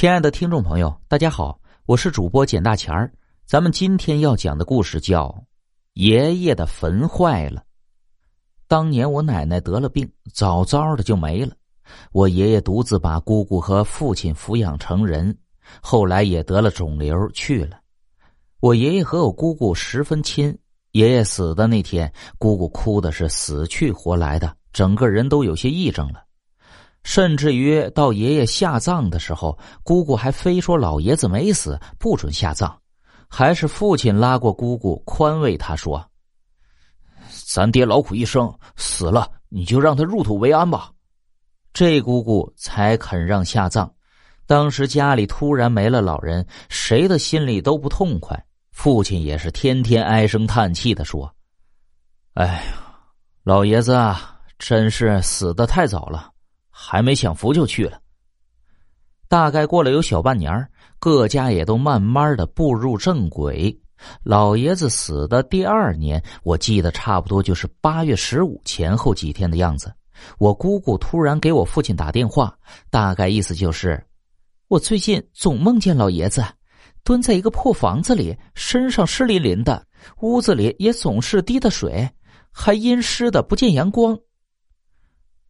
[0.00, 3.12] 亲爱的听众朋友，大家好，我是主播简大钱儿。
[3.44, 5.26] 咱们今天要讲的故事叫
[5.92, 7.60] 《爷爷的坟坏了》。
[8.66, 11.54] 当年我奶奶得了病，早早的就没了。
[12.12, 15.36] 我爷爷独自把姑姑和父亲抚养成人，
[15.82, 17.78] 后来也得了肿瘤去了。
[18.60, 20.58] 我爷爷和我姑姑十分亲，
[20.92, 26.24] 爷爷死的那天，姑姑哭的是死去活来的，整个人都有些癔症了。
[27.02, 32.78] 甚至于到爷爷下葬的时候，姑姑还非说老爷子没死，不准下葬。
[33.28, 36.04] 还是父亲拉过姑姑，宽慰他说
[37.46, 40.90] ：“咱爹劳苦一生，死了你就让他入土为安吧。”
[41.72, 43.88] 这姑姑才肯让下葬。
[44.46, 48.44] 当时家里突然没了老人，谁的心里都不痛快。
[48.72, 51.32] 父亲也是天天唉声叹气的说
[52.34, 52.62] ：“哎呀，
[53.44, 56.32] 老爷子啊，真是死的太早了。”
[56.82, 58.00] 还没享福就去了。
[59.28, 60.66] 大概过了有小半年，
[60.98, 63.78] 各家也都慢慢的步入正轨。
[64.22, 69.92] 老爷子死的第二年，我记得差不多就是八月十五前后几天的样子。
[70.38, 72.56] 我姑姑突然给我父亲打电话，
[72.90, 74.02] 大概意思就是：
[74.68, 76.42] 我最近总梦见老爷子
[77.04, 79.86] 蹲在一个破房子里，身上湿淋淋的，
[80.22, 82.08] 屋子里也总是滴的水，
[82.50, 84.18] 还阴湿的不见阳光。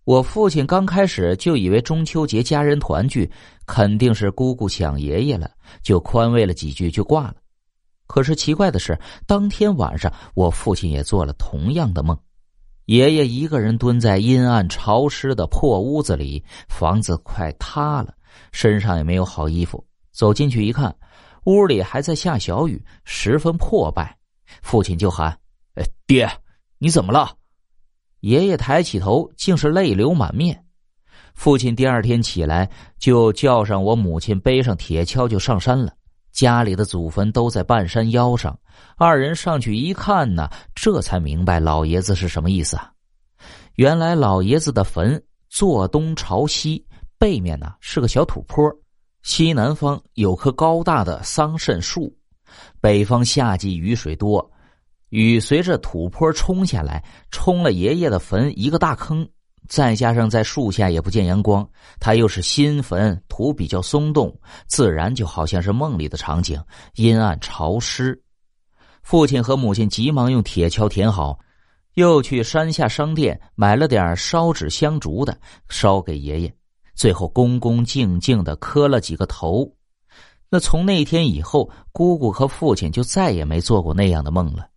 [0.05, 3.31] 我父亲刚开始就以为中秋节家人团聚，
[3.67, 5.51] 肯定是姑姑想爷爷了，
[5.83, 7.37] 就宽慰了几句就挂了。
[8.07, 12.19] 可是奇怪的是，当天晚上我父亲也做了同样的梦，
[12.87, 18.15] 爷爷一个人蹲在阴暗潮湿的破屋子里，房子快塌了，
[18.51, 19.85] 身上也没有好衣服。
[20.11, 20.93] 走进去一看，
[21.45, 24.19] 屋里还在下小雨，十分破败。
[24.63, 25.39] 父亲就喊
[25.77, 26.29] ：“哎，爹，
[26.79, 27.33] 你怎么了？”
[28.21, 30.65] 爷爷抬起头，竟是泪流满面。
[31.35, 35.93] 父亲第二天起来，就叫上我母亲，背上铁锹就上山了。
[36.33, 38.57] 家里的祖坟都在半山腰上，
[38.97, 42.93] 二人上去一看呢，这才明白老爷子是什么意思啊！
[43.75, 46.87] 原来老爷子的坟坐东朝西，
[47.19, 48.71] 背面呢是个小土坡，
[49.23, 52.15] 西南方有棵高大的桑葚树，
[52.81, 54.49] 北方夏季雨水多。
[55.11, 59.29] 雨随着土坡冲下来，冲了爷爷的坟一个大坑。
[59.69, 61.69] 再加上在树下也不见阳光，
[62.01, 66.61] 他又是新坟，土比较松动，自然就好像是梦里的场景，
[66.95, 68.21] 阴暗潮湿。
[69.03, 71.39] 父亲和母亲急忙用铁锹填好，
[71.95, 75.39] 又去山下商店买了点烧纸香烛的，
[75.69, 76.55] 烧给爷爷。
[76.95, 79.71] 最后恭恭敬敬的磕了几个头。
[80.49, 84.70] 那从那天以后，姑姑和父亲就再也没做过那样的梦了。